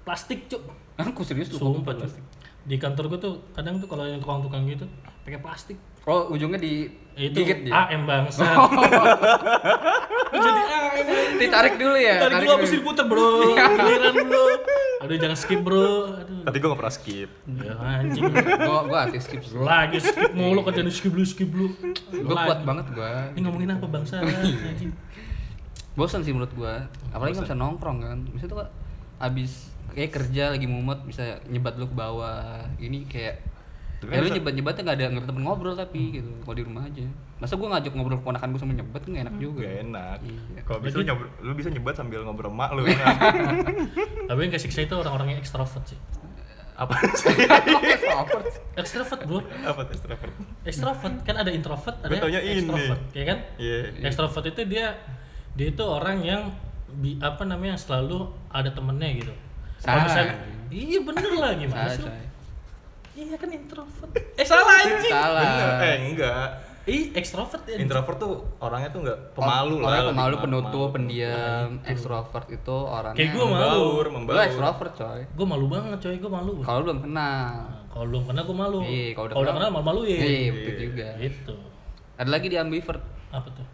Plastik, 0.00 0.46
Cuk. 0.46 0.62
Aku 0.96 1.20
serius 1.20 1.48
tuh 1.48 1.58
Sumpah, 1.58 1.92
kupro 1.92 2.06
Cuk. 2.06 2.14
Di 2.62 2.76
kantor 2.76 3.04
gue 3.08 3.20
tuh 3.20 3.34
kadang 3.50 3.76
tuh 3.76 3.88
kalau 3.88 4.04
yang 4.04 4.18
tukang-tukang 4.18 4.62
gitu 4.64 4.86
pakai 5.22 5.40
plastik. 5.40 5.76
Oh, 6.08 6.32
ujungnya 6.32 6.56
di 6.56 6.88
Itu 7.20 7.44
gigit 7.44 7.68
dia. 7.68 7.84
AM 7.84 8.08
bangsa. 8.08 8.48
Jadi 10.32 10.60
AM. 10.62 11.04
Ditarik 11.36 11.74
dulu 11.76 11.96
ya. 11.98 12.16
Tarik 12.22 12.36
dulu 12.40 12.52
habis 12.56 12.70
diputer, 12.72 13.04
Bro. 13.04 13.28
Giliran 13.52 14.14
bro. 14.24 14.44
Aduh, 15.00 15.16
jangan 15.16 15.36
skip, 15.36 15.60
Bro. 15.60 16.16
Aduh. 16.16 16.44
Tapi 16.48 16.56
gue 16.56 16.68
gak 16.70 16.80
pernah 16.80 16.94
skip. 16.94 17.30
Ya 17.60 17.74
anjing. 17.76 18.24
Gua 18.60 18.78
gua 18.84 18.98
artis 19.04 19.28
skip. 19.28 19.42
Lagi 19.52 19.98
skip 20.00 20.32
mulu 20.32 20.60
kerjaan 20.64 20.88
skip 20.88 21.12
dulu, 21.12 21.26
skip 21.26 21.48
dulu. 21.48 21.68
Gua 22.24 22.34
Lagi. 22.36 22.46
kuat 22.48 22.60
banget 22.64 22.86
gua. 22.92 23.10
Ini 23.36 23.40
ngomongin 23.44 23.68
apa 23.76 23.86
bangsa? 23.88 24.20
Anjing. 24.24 24.92
Bosan 25.92 26.24
sih 26.24 26.32
menurut 26.32 26.52
gua. 26.54 26.88
Apalagi 27.12 27.36
nggak 27.36 27.48
bisa 27.52 27.58
nongkrong 27.58 27.98
kan. 28.00 28.18
Bisa 28.32 28.44
tuh 28.48 28.64
abis 29.20 29.68
kayak 29.92 30.10
kerja 30.14 30.54
lagi 30.54 30.64
mumet 30.64 31.04
bisa 31.04 31.36
nyebat 31.48 31.76
lu 31.76 31.84
ke 31.84 31.96
bawah. 31.96 32.64
Ini 32.76 33.04
kayak 33.04 33.49
Tapi 34.00 34.08
Ya 34.08 34.10
kan 34.10 34.18
lu 34.18 34.24
bisa- 34.24 34.36
nyebat-nyebatnya 34.36 34.82
gak 34.82 34.96
ada 34.96 35.04
nggak 35.06 35.20
ada 35.20 35.28
temen 35.28 35.42
ngobrol 35.42 35.74
tapi 35.74 36.00
gitu 36.10 36.30
kalau 36.40 36.56
di 36.56 36.64
rumah 36.64 36.82
aja 36.82 37.04
masa 37.36 37.52
gua 37.54 37.68
ngajak 37.70 37.92
ngobrol 37.92 38.16
keponakan 38.16 38.48
gua 38.48 38.58
sama 38.58 38.72
nyebat 38.72 39.00
kan 39.00 39.10
gak 39.12 39.24
enak 39.24 39.36
juga 39.36 39.60
Gak 39.60 39.76
enak. 39.82 40.16
Iya. 40.22 40.60
Kalau 40.62 40.78
bisa 40.80 40.94
lu, 40.94 41.04
nyob- 41.04 41.32
lu 41.38 41.52
bisa 41.52 41.68
nyebat 41.68 41.94
sambil 41.94 42.20
ngobrol 42.22 42.48
sama 42.48 42.58
mak 42.58 42.70
lu. 42.72 42.82
Tapi 44.28 44.38
yang 44.40 44.50
kasih 44.50 44.68
itu 44.70 44.94
orang-orang 44.94 45.28
yang 45.30 45.40
ekstrovert 45.40 45.84
sih. 45.84 46.00
Apa 46.72 46.96
sih? 47.12 47.28
Extrovert. 47.92 48.44
Ekstrovert, 48.72 49.20
Bro. 49.22 49.38
Apa 49.60 49.80
tes 49.84 50.00
extrovert? 50.00 50.32
Ekstrovert 50.64 51.14
kan 51.20 51.34
ada 51.36 51.50
introvert, 51.50 51.96
ada 52.00 52.08
ekstrovert, 52.40 53.00
ya 53.12 53.24
kan? 53.26 53.38
Iya. 53.58 53.78
Ekstrovert 54.02 54.44
itu 54.46 54.60
dia 54.64 54.96
dia 55.50 55.66
itu 55.68 55.82
orang 55.82 56.24
yang 56.24 56.56
bi- 56.90 57.20
apa 57.20 57.44
namanya 57.44 57.76
yang 57.76 57.82
selalu 57.82 58.18
ada 58.48 58.72
temennya 58.72 59.12
gitu. 59.14 59.32
Kalau 59.78 60.00
misalnya, 60.02 60.34
iya 60.68 60.98
bener 61.00 61.32
lah 61.34 61.52
gimana 61.54 61.88
sih? 61.90 62.04
Iya 63.20 63.36
kan 63.36 63.48
introvert. 63.52 64.10
Eh 64.16 64.46
salah 64.48 64.64
anjing. 64.80 65.12
Salah. 65.12 65.44
Bener. 65.44 65.68
Eh 65.84 65.96
enggak. 66.08 66.46
Ih 66.88 67.12
ekstrovert 67.12 67.62
ya. 67.68 67.76
Introvert 67.76 68.16
tuh 68.16 68.40
orangnya 68.56 68.88
tuh 68.88 69.04
enggak 69.04 69.18
pemalu 69.36 69.84
lah. 69.84 69.86
Orangnya 69.86 70.04
pemalu, 70.10 70.34
penutup, 70.40 70.88
pendiam, 70.96 71.68
ekstrovert 71.84 72.48
itu 72.48 72.72
orangnya. 72.72 73.20
Kayak 73.20 73.30
gua 73.36 73.44
malu. 73.46 73.60
Membaur, 73.60 74.06
membaur. 74.08 74.40
ekstrovert 74.40 74.92
coy. 74.96 75.20
Gue 75.36 75.46
malu 75.46 75.66
banget 75.68 75.98
coy, 76.00 76.16
gue 76.16 76.32
malu. 76.32 76.52
Kalau 76.64 76.78
lu 76.80 76.84
belum 76.88 77.00
kenal. 77.04 77.20
Nah, 77.20 77.84
kalau 77.92 78.04
belum 78.08 78.22
kenal 78.24 78.42
gue 78.48 78.56
malu. 78.56 78.78
Iya, 78.80 79.08
kalau 79.12 79.26
udah 79.28 79.36
kenal- 79.36 79.56
kenal 79.60 79.70
malu-malu 79.70 80.00
ya. 80.08 80.18
Iya, 80.18 80.50
betul 80.56 80.74
juga. 80.80 81.08
Gitu. 81.20 81.54
Ada 82.16 82.30
lagi 82.32 82.46
di 82.48 82.56
ambivert. 82.56 83.02
Apa 83.28 83.48
tuh? 83.52 83.66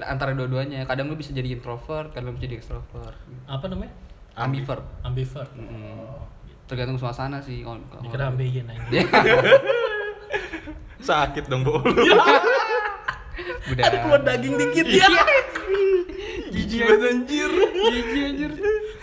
Antara 0.00 0.32
dua-duanya. 0.32 0.88
Kadang 0.88 1.12
lu 1.12 1.20
bisa 1.20 1.36
jadi 1.36 1.52
introvert, 1.52 2.08
kadang 2.10 2.32
lu 2.32 2.40
bisa 2.40 2.48
jadi 2.48 2.56
ekstrovert. 2.56 3.20
Apa 3.44 3.68
namanya? 3.68 3.92
Ambivert. 4.34 4.82
Ambivert. 5.04 5.50
Mm. 5.54 6.32
Tergantung 6.64 6.96
suasana 6.96 7.38
sih. 7.38 7.60
Kalau 7.60 7.78
kalau- 7.86 8.02
Dikira 8.02 8.24
ambeien 8.28 8.64
aja. 8.64 8.88
Iya. 8.88 9.04
Sakit 11.04 11.44
dong, 11.46 11.62
Bu. 11.62 11.78
Udah. 13.64 13.82
Ada 13.82 13.96
keluar 13.98 14.20
daging 14.22 14.54
dikit 14.56 14.86
ya. 14.86 15.08
Jijik 16.48 16.80
banget 16.80 17.02
anjir. 17.10 17.50
Jijik 17.50 18.22
anjir. 18.24 18.50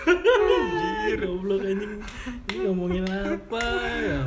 Anjir, 0.02 1.20
goblok 1.20 1.62
anjing. 1.62 1.94
Ini 2.48 2.58
ngomongin 2.64 3.04
apa 3.06 3.62
ya? 4.00 4.22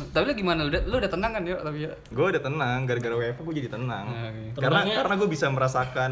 Tapi 0.00 0.22
lu 0.24 0.32
gimana? 0.34 0.60
Lu 0.62 0.68
udah, 0.70 0.82
lu 0.86 0.94
udah 0.96 1.10
tenang 1.10 1.30
kan 1.32 1.42
ya? 1.42 1.56
Tapi 1.56 1.78
ya. 1.82 1.90
Gue 2.08 2.24
udah 2.30 2.40
tenang, 2.40 2.78
gara-gara 2.84 3.14
WFH 3.16 3.40
gue 3.40 3.54
jadi 3.56 3.68
tenang. 3.70 4.04
Nah, 4.06 4.28
oke. 4.28 4.42
Karena 4.54 4.62
Tenangnya- 4.62 4.96
karena 4.98 5.14
gue 5.16 5.28
bisa 5.28 5.46
merasakan 5.48 6.10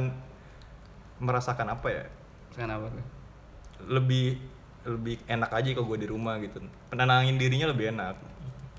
merasakan 1.19 1.67
apa 1.69 1.87
ya? 1.89 2.05
Sekarang 2.51 2.75
apa 2.79 2.87
tuh? 2.91 3.05
Lebih 3.89 4.27
lebih 4.89 5.21
enak 5.29 5.51
aja 5.53 5.69
kalau 5.77 5.87
gue 5.93 5.99
di 6.01 6.09
rumah 6.09 6.41
gitu. 6.41 6.65
Penenangin 6.89 7.37
dirinya 7.37 7.69
lebih 7.69 7.93
enak. 7.93 8.17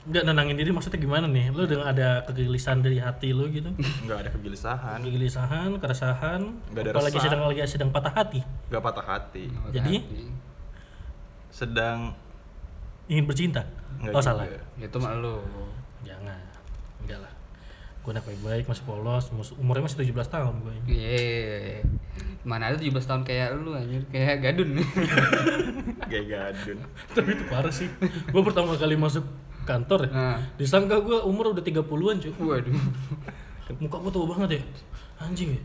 Enggak 0.10 0.24
nenangin 0.26 0.56
diri 0.58 0.72
maksudnya 0.74 0.98
gimana 0.98 1.30
nih? 1.30 1.54
Lu 1.54 1.70
udah 1.70 1.92
ada 1.92 2.10
kegelisahan 2.26 2.82
dari 2.82 2.98
hati 2.98 3.30
lu 3.30 3.46
gitu? 3.52 3.70
Nggak 4.08 4.18
ada 4.26 4.30
kegelisahan, 4.34 4.98
Kegelisahan, 5.06 5.70
keresahan, 5.78 6.42
Nggak 6.74 6.82
ada 6.82 6.92
apalagi 6.98 7.18
resah. 7.20 7.26
sedang 7.30 7.42
lagi 7.46 7.60
sedang 7.70 7.90
patah 7.94 8.14
hati, 8.16 8.42
nggak 8.74 8.82
patah 8.82 9.06
hati. 9.06 9.44
Oh, 9.54 9.70
Jadi? 9.70 9.96
hati. 10.02 10.24
Sedang 11.52 12.16
ingin 13.06 13.26
bercinta. 13.30 13.62
nggak 14.02 14.14
oh 14.16 14.22
juga. 14.24 14.26
salah. 14.26 14.46
Itu 14.80 14.98
mah 14.98 15.14
lu. 15.20 15.44
Jangan. 16.02 16.40
Enggak 17.06 17.20
lah. 17.28 17.32
Gue 18.00 18.12
anak 18.16 18.26
baik-baik, 18.26 18.66
masih 18.66 18.84
polos, 18.88 19.28
umurnya 19.60 19.84
masih 19.84 20.08
17 20.08 20.32
tahun 20.32 20.56
gue. 20.64 20.76
Iya. 20.88 21.84
Mana 22.48 22.72
ada 22.72 22.80
17 22.80 22.96
tahun 23.04 23.22
kayak 23.28 23.60
lu 23.60 23.76
anjir, 23.76 24.02
kayak 24.10 24.40
gadun. 24.40 24.70
Kayak 26.10 26.26
gadun. 26.26 26.78
Tapi 27.14 27.30
itu 27.38 27.44
parah 27.46 27.70
sih. 27.70 27.86
Gue 28.34 28.42
pertama 28.42 28.74
kali 28.74 28.98
masuk 28.98 29.22
kantor 29.62 30.10
ya. 30.10 30.10
Nah. 30.10 30.38
Disangka 30.58 30.98
gue 31.06 31.22
umur 31.22 31.54
udah 31.54 31.62
30-an 31.62 32.18
cuy. 32.18 32.34
Waduh. 32.34 32.74
Muka 33.78 33.98
gue 34.02 34.10
tua 34.10 34.26
banget 34.34 34.50
ya. 34.58 34.62
Anjing 35.22 35.54
ya. 35.54 35.62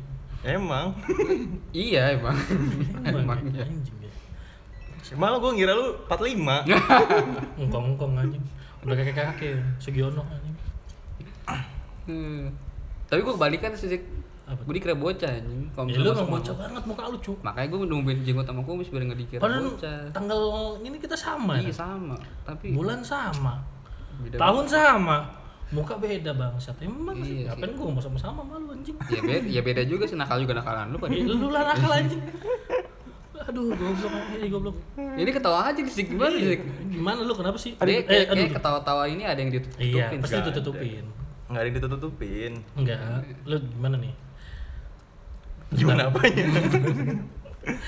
Emang. 0.60 0.92
iya 1.72 2.12
emang. 2.12 2.36
Emang 3.00 3.24
Emang. 3.24 3.40
ya. 3.56 3.64
Anjing 3.64 3.96
ya. 4.04 4.12
Malah 5.16 5.40
gue 5.40 5.50
ngira 5.56 5.72
lu 5.72 5.96
45. 6.12 7.64
Engkong-engkong 7.64 8.12
anjing. 8.20 8.44
Udah 8.84 8.94
kayak 9.00 9.16
kakek 9.16 9.56
Sugiono 9.80 10.20
anjing. 10.28 10.53
Hmm. 12.04 12.52
Tapi 13.06 13.20
gue 13.20 13.32
kebalikan 13.32 13.70
sih. 13.74 14.00
Apa? 14.44 14.60
Gue 14.60 14.76
dikira 14.76 14.92
bocah 14.92 15.30
anjing. 15.30 15.72
Kalau 15.72 15.88
Ya 15.88 15.98
lu 15.98 16.10
emang 16.12 16.28
bocah 16.30 16.54
banget 16.54 16.82
muka 16.84 17.02
lu 17.06 17.16
cuy. 17.18 17.36
Makanya 17.40 17.66
gue 17.66 17.78
nungguin 17.86 18.18
jenggot 18.22 18.44
sama 18.44 18.60
kumis 18.60 18.88
biar 18.88 19.02
nggak 19.04 19.18
dikira 19.18 19.40
Padahal 19.40 19.72
bocah. 19.72 19.98
tanggal 20.12 20.40
ini 20.80 20.96
kita 20.98 21.16
sama 21.16 21.52
Iya 21.56 21.68
ya. 21.68 21.74
sama. 21.74 22.16
Tapi 22.44 22.66
Bulan 22.70 23.00
sama. 23.00 23.64
beda 24.14 24.36
Tahun 24.36 24.64
sama. 24.66 25.16
Muka 25.72 25.96
beda 25.96 26.30
bangsat. 26.30 26.76
Emang 26.78 27.16
sih. 27.18 27.40
Iya 27.40 27.50
Ngapain 27.50 27.72
gue 27.72 27.86
mau 27.88 27.98
sama-sama 27.98 28.44
sama 28.44 28.60
lu 28.60 28.68
anjing. 28.70 28.96
ya 29.08 29.20
beda, 29.22 29.48
ya 29.48 29.60
beda 29.64 29.82
juga 29.82 30.04
sih 30.04 30.14
nakal 30.14 30.36
juga 30.38 30.54
nakalan 30.54 30.92
lu 30.92 30.98
kan. 30.98 31.08
Lu 31.10 31.48
lah 31.48 31.62
nakal 31.66 31.90
anjing. 31.94 32.20
Aduh, 33.44 33.72
goblok 33.72 34.14
ini 34.30 34.46
goblok. 34.46 34.76
Ini 34.94 35.30
ketawa 35.30 35.68
aja 35.68 35.80
sih 35.82 36.04
gimana 36.06 36.32
Iya. 36.32 36.54
sih? 36.54 36.58
Gimana 36.90 37.20
lu 37.20 37.32
kenapa 37.32 37.56
sih? 37.56 37.74
Dia 37.74 37.90
eh, 37.90 38.02
kayak, 38.02 38.24
aduh. 38.26 38.36
kayak 38.38 38.52
ketawa-tawa 38.56 39.04
ini 39.04 39.22
ada 39.24 39.36
yang 39.36 39.50
ditutupin. 39.50 39.84
Iya, 39.84 40.04
pasti 40.16 40.38
ditutupin. 40.44 41.04
Nggak 41.50 41.60
ada 41.60 41.68
yang 41.68 41.76
ditutupin. 41.76 42.52
Enggak, 42.74 42.98
lu 43.44 43.56
gimana 43.60 43.96
nih? 44.00 44.14
Gimana 45.74 46.08
apanya? 46.08 46.44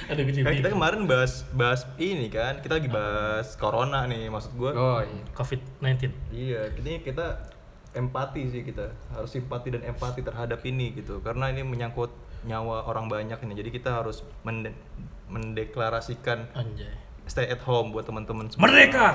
Ada 0.08 0.25
kan 0.25 0.56
kita 0.56 0.72
kemarin 0.72 1.04
bahas 1.04 1.44
bahas 1.52 1.84
ini 2.00 2.32
kan, 2.32 2.64
kita 2.64 2.80
lagi 2.80 2.88
bahas 2.88 3.60
corona 3.60 4.08
nih 4.08 4.32
maksud 4.32 4.56
gue. 4.56 4.72
Oh 4.72 5.04
iya. 5.04 5.20
COVID-19. 5.36 6.00
Iya, 6.32 6.60
ini 6.80 7.04
kita 7.04 7.44
empati 7.92 8.48
sih 8.48 8.64
kita 8.64 8.92
harus 9.12 9.32
simpati 9.32 9.72
dan 9.72 9.84
empati 9.84 10.20
terhadap 10.20 10.60
ini 10.64 10.92
gitu 10.92 11.25
karena 11.25 11.48
ini 11.48 11.64
menyangkut 11.64 12.12
nyawa 12.44 12.84
orang 12.84 13.08
banyak 13.08 13.40
ini 13.40 13.56
jadi 13.56 13.70
kita 13.72 13.88
harus 13.88 14.20
mende- 14.44 14.76
mendeklarasikan 15.32 16.44
Anjay. 16.52 16.92
stay 17.25 17.48
at 17.48 17.64
home 17.64 17.90
buat 17.96 18.04
teman-teman 18.04 18.52
semua. 18.52 18.68
Merdeka. 18.68 19.06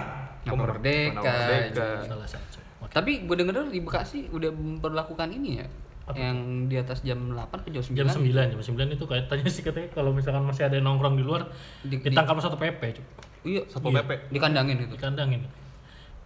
Merdeka. 0.50 1.13
Nama 1.13 1.29
merdeka. 1.29 1.88
Salah 2.10 2.27
satu. 2.27 2.57
Tapi 2.83 3.23
gue 3.23 3.35
denger 3.35 3.67
di 3.67 3.79
Bekasi 3.79 4.27
udah 4.27 4.50
memperlakukan 4.50 5.29
ini 5.29 5.59
ya. 5.59 5.67
Yang 6.11 6.38
di 6.67 6.75
atas 6.75 7.00
jam 7.01 7.19
8 7.29 7.61
ke 7.61 7.69
jam 7.69 7.79
9. 7.81 7.93
Jam 7.93 8.07
9, 8.09 8.51
jam 8.51 8.59
9 8.59 8.89
itu 8.91 9.05
kaitannya 9.05 9.47
sih 9.47 9.61
katanya 9.61 9.88
kalau 9.91 10.11
misalkan 10.11 10.43
masih 10.43 10.65
ada 10.65 10.75
yang 10.75 10.83
nongkrong 10.85 11.13
di 11.13 11.23
luar 11.23 11.47
Di- 11.79 12.01
ditangkap 12.01 12.41
satu 12.41 12.57
PP 12.57 12.81
cuy. 12.91 13.05
Iya, 13.43 13.61
Satpol 13.65 13.91
Iya. 13.91 14.03
PP. 14.03 14.11
dikandangin 14.29 14.75
itu. 14.81 14.93
Dikandangin. 14.93 15.41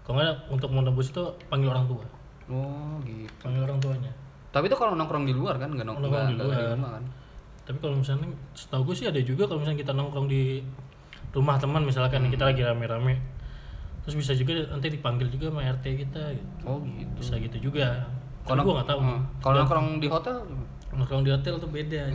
Kalau 0.02 0.16
nggak 0.18 0.50
untuk 0.50 0.70
menembus 0.70 1.10
itu 1.10 1.22
panggil 1.46 1.70
orang 1.70 1.86
tua. 1.86 2.06
Oh, 2.48 2.98
gitu. 3.02 3.30
Panggil 3.42 3.62
orang 3.62 3.78
tuanya. 3.78 4.12
Tapi 4.50 4.66
itu 4.66 4.76
kalau 4.76 4.94
nongkrong 4.94 5.24
di 5.24 5.34
luar 5.34 5.56
kan 5.56 5.68
enggak 5.68 5.86
nongkrong, 5.86 6.08
Nongkrong 6.08 6.28
di 6.28 6.34
nggak- 6.34 6.48
nggak 6.48 6.60
luar. 6.62 6.76
rumah 6.76 6.92
kan. 6.92 7.04
Tapi 7.64 7.78
kalau 7.80 7.96
misalnya 7.98 8.28
setahu 8.54 8.82
gue 8.86 8.96
sih 8.96 9.06
ada 9.06 9.20
juga 9.20 9.44
kalau 9.44 9.60
misalnya 9.60 9.80
kita 9.82 9.92
nongkrong 9.92 10.28
di 10.28 10.62
rumah 11.32 11.58
teman 11.58 11.82
misalkan 11.82 12.22
Hmm. 12.22 12.32
kita 12.32 12.44
lagi 12.46 12.62
rame-rame 12.62 13.14
terus 14.06 14.16
bisa 14.16 14.32
juga 14.32 14.70
nanti 14.70 14.88
dipanggil 14.88 15.28
juga 15.28 15.50
sama 15.50 15.66
RT 15.68 15.86
kita 16.00 16.24
gitu. 16.32 16.62
Oh, 16.64 16.78
gitu. 16.80 17.12
bisa 17.18 17.34
gitu 17.36 17.58
juga 17.60 18.06
Kalau 18.44 18.62
gue 18.62 18.74
nggak 18.74 18.86
tahu 18.88 19.00
Hmm. 19.00 19.10
nih 19.10 19.20
Kalau 19.40 19.56
nongkrong 19.60 19.88
di 19.98 20.08
hotel 20.08 20.36
nongkrong 20.92 21.24
di 21.24 21.32
hotel 21.32 21.54
tuh 21.58 21.68
beda 21.68 22.02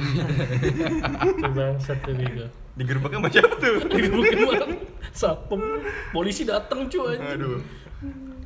itu 1.28 1.48
bangsat 1.48 1.98
tuh 2.00 2.14
bego 2.14 2.46
Di 2.70 2.82
gerbangnya 2.82 3.18
sama 3.18 3.28
siapa 3.28 3.54
tuh? 3.56 3.74
Mungkin 3.84 4.38
malam 4.40 4.70
satpam 5.10 5.60
polisi 6.10 6.42
datang 6.44 6.86
cuy 6.86 7.12
anjing. 7.12 7.34
Aduh. 7.36 7.58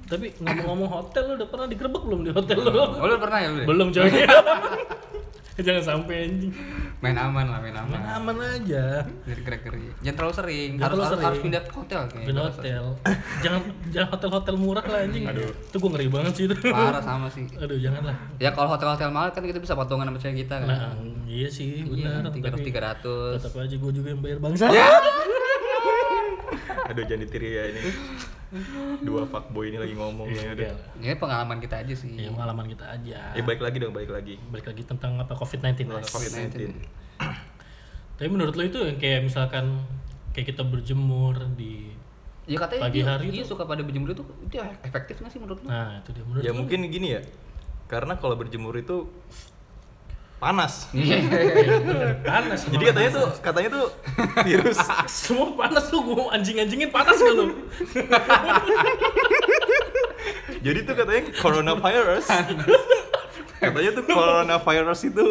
tapi 0.05 0.33
ngomong-ngomong 0.35 0.91
hotel 0.91 1.23
lu 1.27 1.33
udah 1.35 1.49
pernah 1.49 1.67
digerebek 1.67 2.03
belum 2.03 2.21
di 2.23 2.31
hotel 2.31 2.59
lu 2.59 2.73
Oh, 2.73 3.05
lu 3.05 3.17
pernah 3.17 3.39
ya 3.39 3.49
ya? 3.53 3.65
belum 3.65 3.89
coy 3.89 4.09
jangan 5.67 5.83
sampai 5.85 6.17
anjing 6.27 6.53
Main 6.99 7.15
aman 7.15 7.47
lah, 7.47 7.61
main 7.61 7.77
aman. 7.77 7.95
main 7.95 8.07
aman 8.17 8.37
aja 8.41 9.05
Gerak-gerak 9.29 10.01
Jangan 10.01 10.17
terlalu 10.17 10.35
sering. 10.35 10.71
Jangan 10.75 10.81
harus, 10.81 10.97
terlalu 10.97 11.05
harus, 11.05 11.13
sering. 11.13 11.27
harus 11.27 11.39
pindah 11.39 11.63
ke 11.63 11.73
hotel 11.75 12.01
kayaknya. 12.03 12.27
Pindah 12.27 12.45
hotel 12.49 12.85
jangan 13.45 13.61
jangan 13.89 14.09
hotel-hotel 14.11 14.55
murah 14.57 14.85
lah 14.85 15.01
anjing 15.03 15.25
itu 15.29 15.77
gue 15.77 15.91
ngeri 15.91 16.09
banget 16.09 16.33
sih 16.33 16.45
itu 16.45 16.55
Parah 16.65 17.03
sama 17.07 17.29
sih. 17.29 17.45
aduh 17.55 17.77
janganlah 17.77 18.17
Ya 18.37 18.51
kalau 18.51 18.69
hotel-hotel 18.69 19.09
mahal 19.09 19.31
kan 19.31 19.43
kita 19.43 19.59
bisa 19.59 19.75
patungan 19.75 20.07
sama 20.07 20.19
cewek 20.19 20.43
kita 20.43 20.55
kan. 20.59 20.67
nah 20.67 20.91
iya 21.25 21.47
sih 21.47 21.85
Iya, 21.85 22.25
benar 22.25 22.33
tiga 22.33 22.49
ratus 22.49 22.55
tapi 22.55 22.65
tiga 22.65 22.81
ratus. 22.83 23.33
tetap 23.39 23.53
aja 23.57 23.77
gue 23.77 23.93
juga 23.93 24.09
yang 24.11 24.21
bayar 24.21 24.39
bangsa 24.39 24.65
Aduh 26.85 27.03
jangan 27.03 27.23
ditiri 27.23 27.49
ya 27.51 27.65
ini. 27.67 27.81
Dua 29.01 29.23
fuckboy 29.25 29.69
ini 29.69 29.79
lagi 29.79 29.93
ngomong 29.93 30.27
Iya, 30.27 30.43
ya. 30.45 30.51
udah. 30.55 30.71
Ya 30.99 31.15
pengalaman 31.15 31.59
kita 31.59 31.77
aja 31.77 31.91
sih. 31.93 32.15
ya 32.15 32.29
pengalaman 32.29 32.67
kita 32.67 32.87
aja 32.89 33.19
Eh 33.33 33.43
balik 33.43 33.61
lagi 33.61 33.77
dong, 33.77 33.91
balik 33.91 34.11
lagi. 34.11 34.39
balik 34.49 34.67
lagi 34.67 34.83
tentang 34.83 35.17
apa 35.17 35.33
COVID-19 35.33 35.87
Mas. 35.87 36.07
COVID-19. 36.09 36.71
tapi 38.15 38.29
menurut 38.29 38.55
lo 38.55 38.63
itu 38.63 38.79
yang 38.79 38.95
kayak 38.95 39.21
misalkan 39.23 39.83
kayak 40.31 40.47
kita 40.49 40.63
berjemur 40.63 41.35
di 41.53 41.91
Ya 42.45 42.61
katanya 42.61 42.83
Pagi 42.85 43.01
dia, 43.01 43.09
hari 43.09 43.27
dia 43.29 43.41
tuh- 43.41 43.51
suka 43.51 43.65
pada 43.65 43.81
berjemur 43.81 44.13
itu 44.13 44.21
itu 44.21 44.55
efektif 44.85 45.17
nggak 45.17 45.33
sih 45.33 45.41
menurut 45.41 45.59
lu? 45.59 45.67
nah 45.67 45.97
itu 45.97 46.13
dia 46.13 46.23
menurut 46.23 46.43
Ya 46.43 46.51
lo 46.51 46.57
mungkin 46.57 46.79
gini 46.87 47.09
ya. 47.11 47.21
Karena 47.85 48.15
kalau 48.15 48.37
berjemur 48.37 48.77
itu 48.77 49.09
panas. 50.45 50.73
Iya. 50.95 51.17
panas 52.21 52.61
Jadi 52.67 52.85
katanya 52.85 53.11
tuh 53.15 53.27
katanya 53.41 53.69
tuh 53.73 53.87
virus 54.43 54.77
semua 55.25 55.57
panas 55.57 55.89
lu 55.89 56.05
gue 56.05 56.25
anjing-anjingin 56.31 56.91
panas 56.91 57.17
gak 57.17 57.33
lu 57.33 57.47
Jadi 60.61 60.79
tuh 60.83 60.95
katanya 60.95 61.23
coronavirus. 61.37 62.27
katanya 63.55 63.91
tuh 63.93 64.05
coronavirus 64.07 65.01
itu 65.07 65.25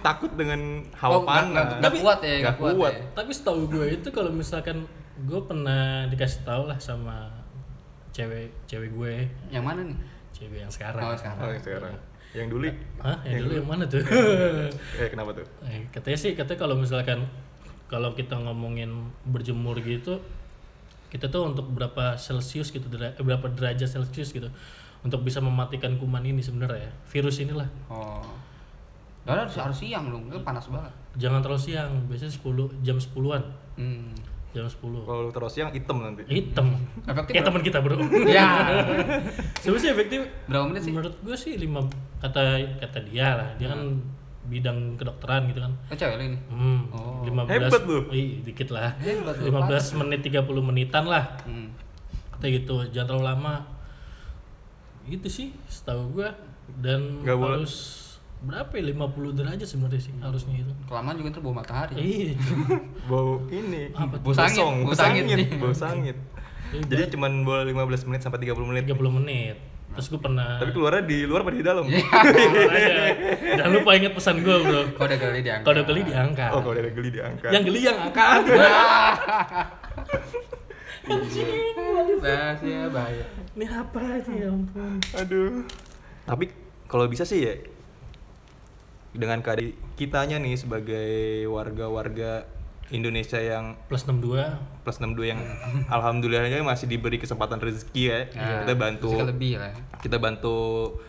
takut 0.00 0.30
dengan 0.32 0.60
hawa 0.94 1.14
Oh, 1.14 1.22
panas. 1.22 1.50
nggak- 1.50 1.78
nggak 1.82 1.92
kuat 1.98 2.18
ya, 2.22 2.34
nggak 2.40 2.56
kuat. 2.56 2.74
kuat. 2.74 2.94
ya. 2.94 3.04
tapi 3.12 3.30
setahu 3.30 3.60
gue 3.66 3.86
itu 3.92 4.08
kalau 4.10 4.30
misalkan 4.30 4.86
gue 5.18 5.40
pernah 5.42 5.82
dikasih 6.06 6.40
tahu 6.42 6.62
lah 6.66 6.78
sama 6.78 7.28
cewek 8.10 8.52
cewek 8.66 8.90
gue 8.90 9.14
Yang 9.50 9.64
mana 9.64 9.80
nih? 9.82 9.98
cewek 10.32 10.58
yang 10.58 10.70
sekarang 10.70 11.02
Oh, 11.02 11.12
sekarang. 11.12 11.38
Oh, 11.38 11.50
yang 11.50 11.60
sekarang. 11.62 11.92
Yang 12.32 12.48
dulu. 12.50 12.66
Hah? 12.98 13.18
Yang 13.22 13.38
dulu 13.42 13.52
yang 13.54 13.68
mana 13.68 13.84
tuh? 13.84 14.02
Eh 14.96 15.08
kenapa 15.08 15.30
tuh? 15.32 15.46
Eh, 15.68 15.86
katanya 15.88 16.16
sih 16.16 16.32
katanya 16.32 16.58
kalau 16.58 16.74
misalkan 16.74 17.26
kalau 17.86 18.10
kita 18.12 18.34
ngomongin 18.36 18.90
berjemur 19.24 19.78
gitu 19.78 20.18
kita 21.06 21.26
tuh 21.26 21.46
untuk 21.46 21.70
berapa 21.70 22.14
celcius 22.16 22.68
gitu 22.68 22.82
dera- 22.86 23.10
eh, 23.10 23.22
berapa 23.22 23.46
derajat 23.48 23.86
celcius 23.88 24.30
gitu 24.30 24.50
untuk 25.00 25.22
bisa 25.22 25.38
mematikan 25.38 25.94
kuman 25.94 26.18
ini 26.20 26.40
sebenarnya 26.40 26.82
ya 26.82 26.92
virus 27.06 27.38
inilah 27.38 27.70
Oh. 27.86 28.26
Karena 29.22 29.42
harus, 29.42 29.54
harus 29.56 29.78
siang 29.80 30.06
dong, 30.06 30.26
panas 30.40 30.66
banget. 30.66 30.90
jangan 31.16 31.40
terlalu 31.40 31.58
siang 31.60 31.90
biasanya 32.06 32.30
10 32.32 32.46
jam 32.80 32.96
10-an 32.96 33.42
Hmm. 33.76 34.10
Jam 34.56 34.64
10 34.64 34.80
Kalau 34.80 35.20
lu 35.20 35.30
terus 35.30 35.52
siang 35.52 35.68
hitam 35.68 36.00
nanti. 36.00 36.24
hitam 36.24 36.72
Efektif 37.02 37.30
kayak 37.30 37.44
berapa? 37.44 37.46
teman 37.46 37.62
kita 37.62 37.78
bro 37.78 37.96
Ya. 38.30 38.48
sebenarnya 39.60 39.82
sih 39.82 39.90
efektif 39.92 40.20
Berapa 40.46 40.64
menit 40.66 40.82
sih? 40.82 40.90
menurut 40.90 41.14
gue 41.18 41.36
sih 41.36 41.54
lima 41.54 41.84
kata 42.16 42.42
kata 42.78 42.98
dia 43.04 43.36
lah 43.36 43.48
dia 43.54 43.68
kan 43.68 43.80
bidang 44.42 44.94
kedokteran 44.94 45.44
gitu 45.46 45.58
kan 45.58 45.74
Oh, 45.86 45.94
cewek 45.94 46.22
ini. 46.22 46.38
Hmm, 46.48 46.86
Oh. 46.88 47.26
15 47.26 47.50
Hebat 47.52 47.82
lu. 47.82 47.98
Ih, 48.08 48.40
dikit 48.40 48.70
lah. 48.70 48.94
Hebat 48.96 49.34
lu, 49.36 49.50
15 49.50 49.66
menit 49.96 50.22
30 50.22 50.46
menitan 50.62 51.02
lah. 51.04 51.34
Hmm. 51.42 51.74
Kata 52.30 52.46
gitu, 52.46 52.86
jangan 52.88 53.06
terlalu 53.10 53.26
lama. 53.26 53.54
Gitu 55.04 55.26
sih, 55.26 55.48
setahu 55.66 56.14
gua 56.14 56.30
dan 56.78 57.22
Nggak 57.22 57.34
boleh. 57.34 57.66
Berapa 58.44 58.68
ya 58.76 58.84
50 58.92 59.38
derajat 59.38 59.68
sebenarnya 59.68 60.00
sih 60.02 60.12
harusnya 60.20 60.54
itu. 60.60 60.72
Kelamaan 60.86 61.16
juga 61.16 61.28
ntar 61.32 61.42
bawa 61.42 61.54
matahari. 61.64 61.94
Iya, 61.96 62.34
Bau 63.10 63.40
ini. 63.48 63.90
Apa 63.96 64.20
tuh? 64.20 64.30
Bau 64.30 64.34
sangit, 64.36 64.60
bau 64.60 64.96
sangit. 64.96 65.24
bau 65.62 65.74
sangit. 65.74 66.16
Iya, 66.74 66.82
Jadi 66.84 67.02
cuman 67.16 67.46
boleh 67.46 67.64
15 67.72 68.08
menit 68.10 68.20
sampai 68.26 68.42
30 68.42 68.58
menit. 68.68 68.82
30 68.90 69.18
menit. 69.22 69.56
Terus 69.96 70.12
gua 70.12 70.20
pernah 70.28 70.60
Tapi 70.60 70.70
keluarnya 70.76 71.02
di 71.08 71.18
luar 71.24 71.40
apa 71.40 71.52
di 71.56 71.64
dalam? 71.64 71.88
Makanya, 71.88 73.16
Jangan 73.56 73.72
lupa 73.72 73.90
ingat 73.96 74.12
pesan 74.12 74.44
gua, 74.44 74.56
Bro. 74.60 74.82
Kode 74.92 75.16
kali 75.16 75.40
diangkat. 75.40 75.64
Kalau 75.64 75.74
udah 75.78 75.86
geli 75.88 76.02
diangkat. 76.04 76.50
Oh, 76.52 76.60
kalau 76.60 76.74
ada 76.76 76.90
geli 76.92 77.10
diangkat. 77.16 77.50
Yang 77.54 77.62
geli 77.72 77.80
yang 77.88 77.98
angkat. 78.04 78.42
Rahasia 82.20 82.80
bahaya. 82.92 83.24
Ini 83.56 83.66
apa 83.72 84.02
sih 84.20 84.34
ya 84.42 84.52
ampun. 84.52 85.00
Aduh. 85.16 85.64
Tapi 86.26 86.44
kalau 86.90 87.06
bisa 87.08 87.24
sih 87.24 87.46
ya 87.46 87.54
dengan 89.16 89.40
keadaan 89.40 89.72
kitanya 89.96 90.36
nih 90.36 90.54
sebagai 90.54 91.08
warga-warga 91.48 92.44
Indonesia 92.86 93.42
yang 93.42 93.74
Plus 93.90 94.06
62 94.06 94.46
plus 94.86 95.02
62 95.02 95.26
yang 95.26 95.40
alhamdulillahnya 95.96 96.62
masih 96.62 96.86
diberi 96.86 97.18
kesempatan 97.18 97.58
rezeki 97.58 98.02
ya. 98.06 98.18
Nah, 98.30 98.62
kita 98.62 98.74
bantu 98.78 99.10
lebih 99.26 99.58
lah. 99.58 99.74
kita 99.98 100.16
bantu 100.22 100.56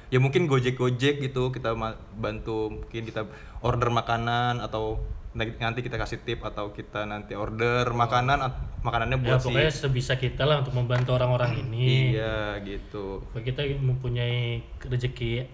ya 0.10 0.18
mungkin 0.18 0.50
gojek 0.50 0.74
gojek 0.74 1.22
gitu 1.22 1.54
kita 1.54 1.78
bantu 2.18 2.74
mungkin 2.82 3.04
kita 3.06 3.30
order 3.62 3.94
makanan 3.94 4.58
atau 4.58 4.98
nanti 5.38 5.86
kita 5.86 6.02
kasih 6.02 6.26
tip 6.26 6.42
atau 6.42 6.74
kita 6.74 7.06
nanti 7.06 7.38
order 7.38 7.86
makanan 7.94 8.42
at- 8.42 8.58
makanannya 8.82 9.22
ya 9.22 9.38
buat 9.38 9.38
si 9.38 9.54
pokoknya 9.54 9.70
sebisa 9.70 10.14
kita 10.18 10.50
lah 10.50 10.66
untuk 10.66 10.74
membantu 10.74 11.14
orang-orang 11.14 11.62
ini. 11.62 12.18
Iya 12.18 12.58
gitu. 12.66 13.22
Kalau 13.22 13.44
kita 13.46 13.62
mempunyai 13.78 14.66
rezeki 14.82 15.46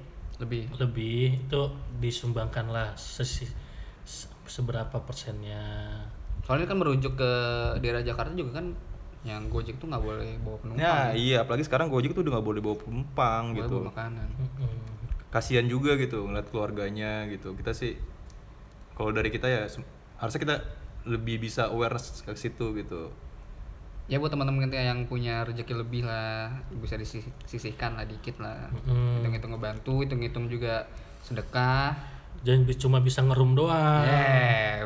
lebih 0.43 0.67
lebih 0.75 1.39
itu 1.41 1.61
disumbangkanlah 1.97 2.93
sesi, 2.93 3.47
se- 4.03 4.27
seberapa 4.43 4.99
persennya 4.99 5.63
soalnya 6.43 6.67
kan 6.67 6.75
merujuk 6.75 7.15
ke 7.15 7.31
daerah 7.79 8.03
Jakarta 8.03 8.35
juga 8.35 8.59
kan 8.59 8.75
yang 9.23 9.47
Gojek 9.47 9.79
tuh 9.79 9.87
nggak 9.87 10.03
boleh 10.03 10.35
bawa 10.43 10.57
penumpang 10.59 10.83
Nah, 10.83 11.15
iya, 11.15 11.47
apalagi 11.47 11.63
sekarang 11.63 11.87
Gojek 11.87 12.11
tuh 12.11 12.27
udah 12.27 12.35
nggak 12.35 12.47
boleh 12.51 12.59
bawa 12.59 12.75
penumpang 12.75 13.43
Boleh 13.55 13.59
gitu. 13.63 13.75
bawa 13.79 13.87
makanan. 13.95 14.27
Kasihan 15.31 15.65
juga 15.65 15.95
gitu 15.95 16.27
ngeliat 16.27 16.51
keluarganya 16.51 17.23
gitu. 17.31 17.55
Kita 17.55 17.71
sih 17.71 17.95
kalau 18.93 19.09
dari 19.09 19.31
kita 19.31 19.47
ya 19.47 19.63
harusnya 20.19 20.41
kita 20.43 20.55
lebih 21.07 21.39
bisa 21.39 21.71
awareness 21.71 22.21
ke 22.21 22.35
situ 22.35 22.75
gitu. 22.75 23.15
Ya 24.05 24.19
buat 24.19 24.29
teman-teman 24.29 24.67
yang 24.67 25.07
punya 25.07 25.47
rezeki 25.47 25.79
lebih 25.79 26.03
lah 26.03 26.51
bisa 26.75 26.99
disisihkan 26.99 27.95
lah 27.95 28.03
dikit 28.03 28.35
lah. 28.43 28.67
Mm-mm. 28.83 29.23
hitung-hitung 29.23 29.51
ngebantu 29.55 29.93
hitung-hitung 30.03 30.45
juga 30.51 30.85
sedekah. 31.23 31.95
Jangan 32.43 32.67
cuma 32.75 32.97
bisa 32.99 33.23
ngerum 33.23 33.55
doang. 33.55 34.03
Eh 34.03 34.83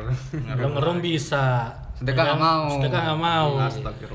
Lo 0.54 0.66
ngerum 0.78 1.02
bisa. 1.02 1.74
Sedekah 1.98 2.22
Ya 2.22 2.30
kan? 2.30 2.38
nggak 2.38 2.42
mau. 2.46 2.64
sedekah 2.78 3.00
nggak 3.02 3.18
mau. 3.18 3.48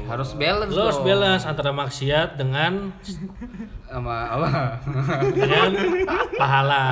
Harus 0.08 0.32
balance 0.40 0.72
lo 0.72 0.82
harus 0.88 1.02
balance 1.04 1.44
antara 1.44 1.76
maksiat 1.76 2.40
dengan 2.40 2.96
sama 3.92 4.16
apa? 4.32 4.50
Dengan 5.36 5.70
pahala 6.40 6.84